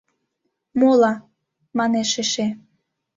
«Мола» 0.79 1.13
манеш 1.77 2.11
эше. 2.23 2.47